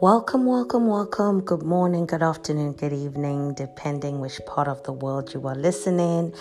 [0.00, 1.40] Welcome, welcome, welcome.
[1.40, 6.32] Good morning, good afternoon, good evening, depending which part of the world you are listening.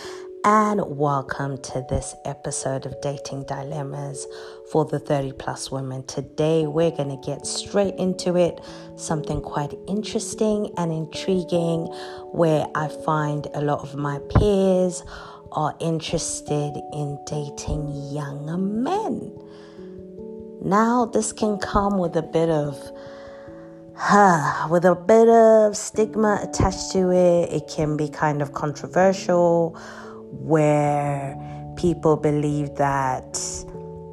[0.45, 4.27] And welcome to this episode of Dating Dilemmas
[4.71, 6.05] for the 30 plus women.
[6.05, 8.61] Today, we're going to get straight into it.
[8.95, 11.87] Something quite interesting and intriguing
[12.33, 15.01] where I find a lot of my peers
[15.51, 19.33] are interested in dating younger men.
[20.61, 22.77] Now, this can come with a bit of
[24.69, 27.51] with a bit of stigma attached to it.
[27.51, 29.71] It can be kind of controversial
[30.31, 31.35] where
[31.77, 33.39] people believe that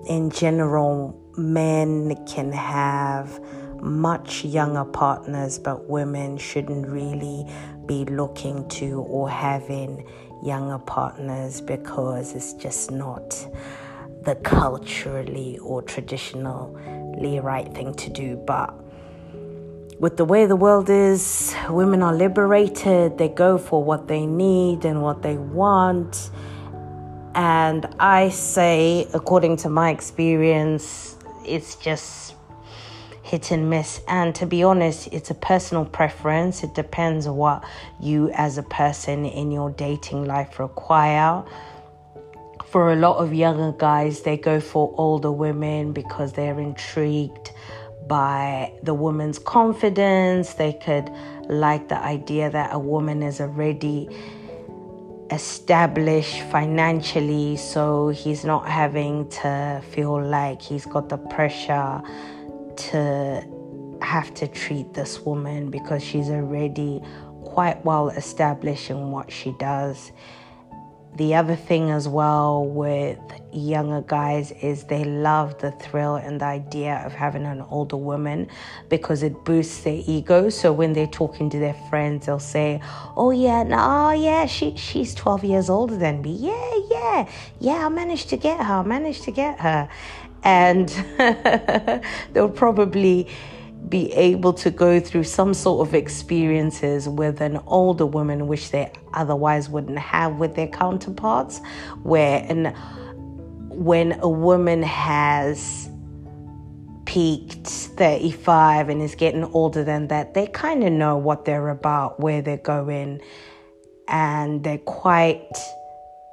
[0.07, 3.39] in general men can have
[3.83, 7.47] much younger partners, but women shouldn't really
[7.85, 10.09] be looking to or having
[10.43, 13.47] younger partners because it's just not
[14.23, 18.37] the culturally or traditionally right thing to do.
[18.37, 18.84] But
[19.99, 24.85] with the way the world is, women are liberated, they go for what they need
[24.85, 26.31] and what they want.
[27.35, 32.35] And I say, according to my experience, it's just
[33.23, 34.01] hit and miss.
[34.09, 36.63] And to be honest, it's a personal preference.
[36.63, 37.65] It depends what
[38.01, 41.45] you as a person in your dating life require.
[42.67, 47.53] For a lot of younger guys, they go for older women because they're intrigued
[48.07, 50.55] by the woman's confidence.
[50.55, 51.11] They could
[51.49, 54.09] like the idea that a woman is already
[55.31, 62.03] established financially, so he's not having to feel like he's got the pressure
[62.77, 63.49] to
[64.03, 67.01] have to treat this woman because she's already
[67.45, 70.13] quite well established in what she does
[71.17, 73.19] the other thing as well with
[73.53, 78.49] younger guys is they love the thrill and the idea of having an older woman
[78.89, 80.49] because it boosts their ego.
[80.49, 82.81] So when they're talking to their friends, they'll say,
[83.17, 86.33] "Oh yeah, no, oh, yeah, she she's 12 years older than me.
[86.33, 87.29] Yeah, yeah,
[87.61, 88.75] yeah, I managed to get her.
[88.75, 89.89] I managed to get her,"
[90.43, 90.89] and
[92.33, 93.29] they'll probably
[93.89, 98.91] be able to go through some sort of experiences with an older woman which they
[99.13, 101.61] otherwise wouldn't have with their counterparts
[102.03, 102.75] where and
[103.71, 105.91] when a woman has
[107.05, 112.19] peaked 35 and is getting older than that they kind of know what they're about
[112.19, 113.21] where they're going
[114.09, 115.53] and they're quite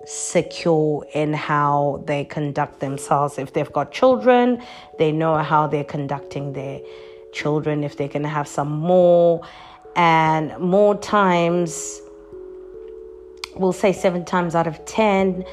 [0.05, 3.37] secure in how they conduct themselves.
[3.37, 4.63] If they've got children
[4.97, 6.79] they know how they're conducting their
[7.31, 9.41] children if they're going to have some more.
[9.95, 12.01] And more times,
[13.55, 15.43] we'll say seven times out of 10,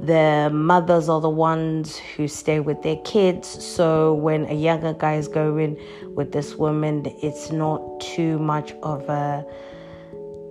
[0.00, 3.48] the mothers are the ones who stay with their kids.
[3.48, 5.78] So when a younger guy is going
[6.14, 9.44] with this woman, it's not too much of a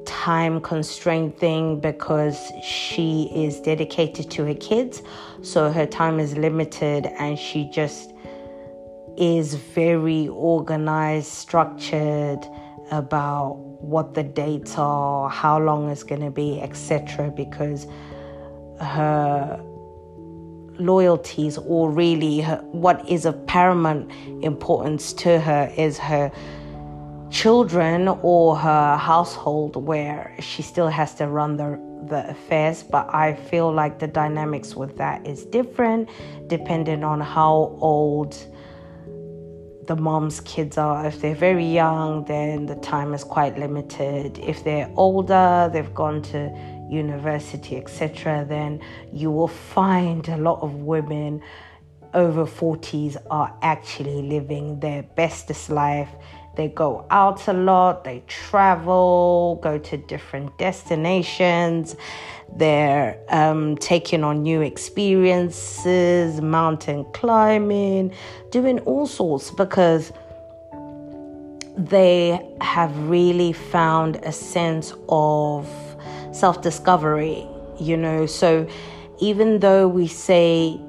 [0.05, 5.01] time constraint thing because she is dedicated to her kids.
[5.41, 8.12] So her time is limited and she just
[9.17, 12.39] is very organized, structured
[12.91, 17.31] about what the dates are, how long it's going to be, etc.
[17.35, 17.87] Because
[18.79, 19.61] her
[20.79, 24.11] loyalties, or really her, what is of paramount
[24.43, 26.31] importance to her, is her
[27.29, 32.83] children or her household, where she still has to run the the affairs.
[32.83, 36.09] But I feel like the dynamics with that is different,
[36.47, 38.35] depending on how old
[39.87, 41.05] the mom's kids are.
[41.05, 44.39] If they're very young, then the time is quite limited.
[44.39, 46.51] If they're older, they've gone to
[46.89, 51.41] university, etc., then you will find a lot of women
[52.13, 56.09] over 40s are actually living their bestest life
[56.55, 61.95] they go out a lot, they travel, go to different destinations,
[62.55, 68.13] they're um, taking on new experiences, mountain climbing,
[68.51, 70.11] doing all sorts because
[71.75, 75.67] they have really found a sense of
[76.31, 77.47] self discovery,
[77.79, 78.27] you know.
[78.27, 78.67] So
[79.19, 80.79] even though we say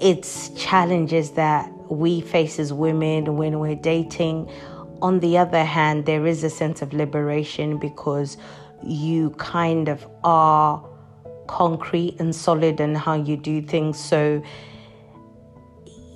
[0.00, 4.50] it's challenges that we face as women when we're dating.
[5.02, 8.36] On the other hand, there is a sense of liberation because
[8.82, 10.84] you kind of are
[11.46, 13.98] concrete and solid in how you do things.
[13.98, 14.42] So,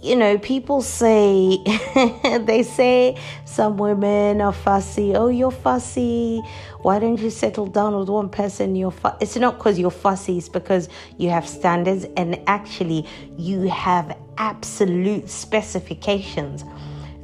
[0.02, 1.58] you know, people say,
[2.44, 5.14] they say some women are fussy.
[5.14, 6.40] Oh, you're fussy.
[6.82, 8.76] Why don't you settle down with one person?
[8.76, 9.16] You're fu-.
[9.20, 13.06] It's not because you're fussy, it's because you have standards and actually
[13.36, 16.64] you have absolute specifications.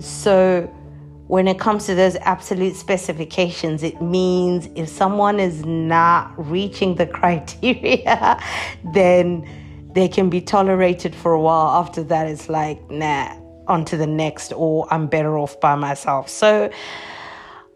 [0.01, 0.69] So
[1.29, 7.07] when it comes to those absolute specifications, it means if someone is not reaching the
[7.19, 8.43] criteria,
[8.93, 9.49] then
[9.95, 11.81] they can be tolerated for a while.
[11.81, 13.35] After that, it's like, nah,
[13.67, 16.29] on to the next, or I'm better off by myself.
[16.29, 16.71] So,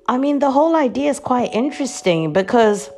[0.07, 2.91] I mean, the whole idea is quite interesting because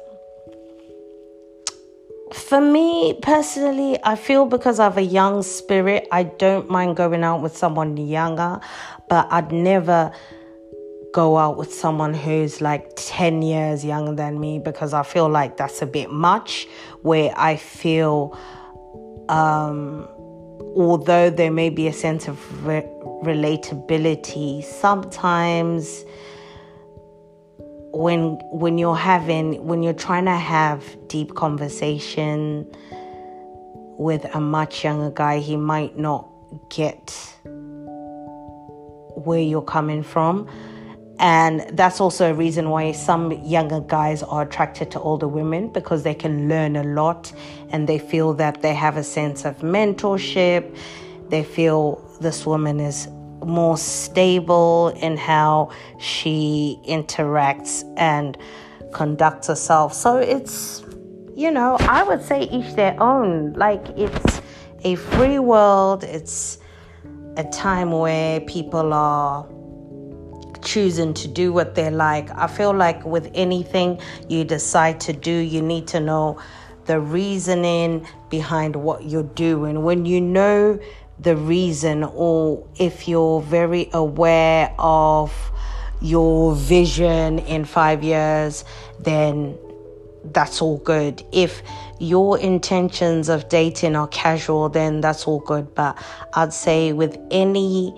[2.33, 7.25] for me personally, I feel because I have a young spirit, I don't mind going
[7.25, 8.61] out with someone younger,
[9.09, 10.13] but I'd never
[11.13, 15.57] go out with someone who's like 10 years younger than me because I feel like
[15.57, 16.69] that's a bit much.
[17.03, 18.39] Where I feel,
[19.31, 20.09] um,
[20.75, 22.87] although there may be a sense of re-
[23.23, 26.05] relatability, sometimes
[27.93, 32.67] when when you're having when you're trying to have deep conversation
[33.99, 36.29] with a much younger guy, he might not
[36.69, 37.11] get
[39.15, 40.49] where you're coming from.
[41.21, 46.03] And that's also a reason why some younger guys are attracted to older women because
[46.03, 47.31] they can learn a lot
[47.69, 50.75] and they feel that they have a sense of mentorship.
[51.29, 53.07] They feel this woman is
[53.45, 58.39] more stable in how she interacts and
[58.95, 59.93] conducts herself.
[59.93, 60.83] So it's,
[61.37, 63.53] you know, I would say each their own.
[63.53, 64.41] Like it's
[64.85, 66.57] a free world, it's
[67.37, 69.47] a time where people are
[70.63, 72.31] choosing to do what they like.
[72.37, 76.39] I feel like with anything you decide to do, you need to know
[76.87, 79.83] the reasoning behind what you're doing.
[79.83, 80.79] When you know
[81.19, 85.33] the reason, or if you're very aware of
[86.01, 88.65] your vision in five years,
[88.99, 89.59] then
[90.25, 91.23] that's all good.
[91.33, 91.63] If
[91.99, 95.75] your intentions of dating are casual, then that's all good.
[95.75, 96.03] But
[96.35, 97.95] I'd say with any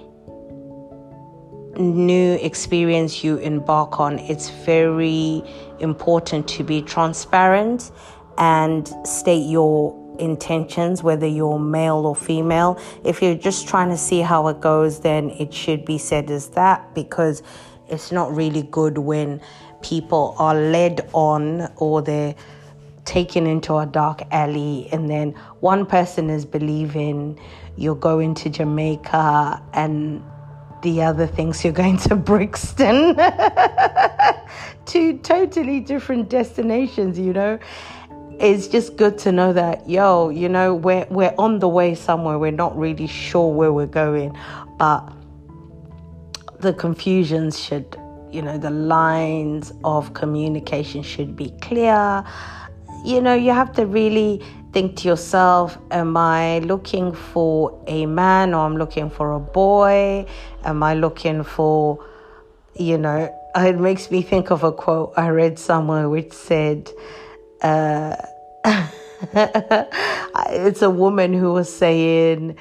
[1.76, 5.42] new experience you embark on, it's very
[5.80, 7.90] important to be transparent
[8.38, 12.78] and state your intentions, whether you're male or female.
[13.04, 16.48] If you're just trying to see how it goes, then it should be said as
[16.50, 17.42] that because
[17.88, 19.40] it's not really good when
[19.82, 22.34] people are led on or they're
[23.04, 27.38] taken into a dark alley and then one person is believing
[27.76, 30.22] you're going to Jamaica and
[30.82, 33.16] the other things you're going to Brixton.
[34.84, 37.58] Two totally different destinations, you know.
[38.38, 42.38] It's just good to know that, yo, you know, we're, we're on the way somewhere.
[42.38, 44.36] We're not really sure where we're going,
[44.78, 45.12] but
[46.58, 47.96] the confusions should,
[48.32, 52.24] you know, the lines of communication should be clear.
[53.04, 54.42] You know, you have to really
[54.72, 60.26] think to yourself, am I looking for a man or I'm looking for a boy?
[60.64, 62.04] Am I looking for,
[62.74, 66.90] you know, it makes me think of a quote I read somewhere which said,
[67.60, 68.16] uh,
[69.34, 72.56] it's a woman who was saying,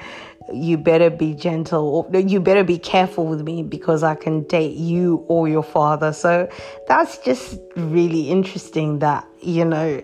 [0.52, 4.76] you better be gentle or you better be careful with me because I can date
[4.76, 6.12] you or your father.
[6.12, 6.50] So
[6.88, 10.02] that's just really interesting that, you know,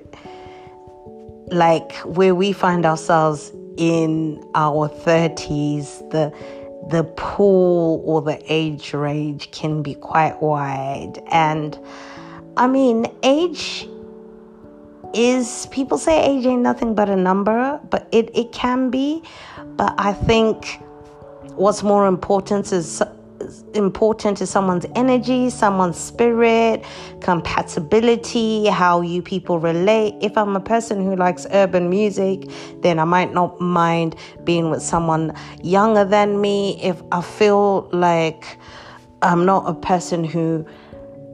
[1.51, 6.33] like where we find ourselves in our 30s, the
[6.89, 11.23] the pool or the age range can be quite wide.
[11.31, 11.79] And
[12.57, 13.87] I mean, age
[15.15, 19.23] is people say age ain't nothing but a number, but it, it can be.
[19.77, 20.81] But I think
[21.57, 23.03] what's more important is
[23.75, 26.85] important to someone's energy, someone's spirit,
[27.21, 30.15] compatibility, how you people relate.
[30.21, 32.51] If I'm a person who likes urban music,
[32.83, 36.81] then I might not mind being with someone younger than me.
[36.83, 38.59] If I feel like
[39.23, 40.67] I'm not a person who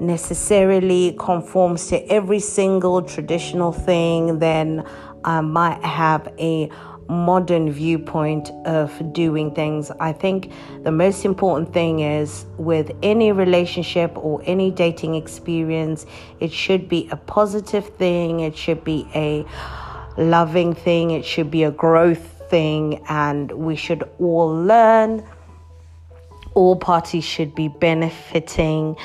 [0.00, 4.84] necessarily conforms to every single traditional thing, then
[5.24, 6.68] I might have a
[7.08, 9.90] modern viewpoint of doing things.
[10.00, 16.06] I think the most important thing is with any relationship or any dating experience,
[16.40, 19.44] it should be a positive thing, it should be a
[20.16, 25.26] loving thing, it should be a growth thing, and we should all learn.
[26.54, 28.96] All parties should be benefiting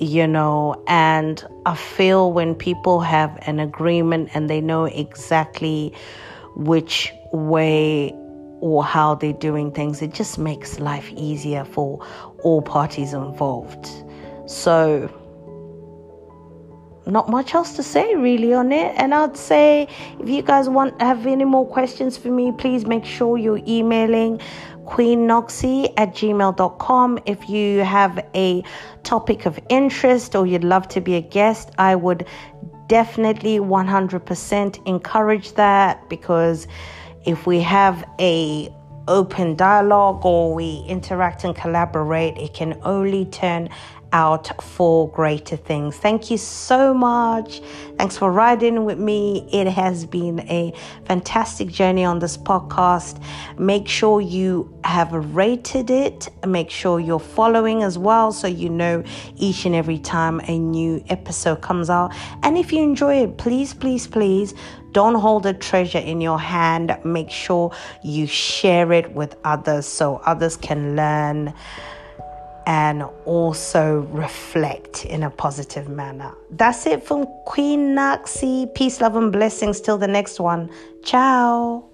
[0.00, 5.92] you know, and I feel when people have an agreement and they know exactly
[6.56, 8.12] which way
[8.60, 12.04] or how they're doing things, it just makes life easier for
[12.42, 13.88] all parties involved.
[14.46, 15.08] So,
[17.06, 18.94] not much else to say really on it.
[18.96, 19.88] And I'd say
[20.18, 24.40] if you guys want have any more questions for me, please make sure you're emailing
[24.84, 27.18] queennoxie at gmail.com.
[27.26, 28.62] If you have a
[29.02, 32.26] topic of interest or you'd love to be a guest, I would
[32.90, 36.66] definitely 100% encourage that because
[37.24, 38.68] if we have a
[39.06, 43.68] open dialogue or we interact and collaborate, it can only turn
[44.12, 45.96] out for greater things.
[45.98, 47.62] Thank you so much.
[48.00, 49.46] Thanks for riding with me.
[49.52, 50.72] It has been a
[51.04, 53.22] fantastic journey on this podcast.
[53.58, 56.30] Make sure you have rated it.
[56.46, 59.04] Make sure you're following as well so you know
[59.36, 62.14] each and every time a new episode comes out.
[62.42, 64.54] And if you enjoy it, please, please, please
[64.92, 66.98] don't hold a treasure in your hand.
[67.04, 67.70] Make sure
[68.02, 71.52] you share it with others so others can learn
[72.66, 76.32] and also reflect in a positive manner.
[76.50, 78.72] That's it from Queen Noxie.
[78.74, 79.80] Peace, love, and blessings.
[79.80, 80.70] Till the next one.
[81.02, 81.89] Ciao.